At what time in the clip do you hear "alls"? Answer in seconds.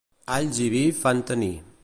0.37-0.61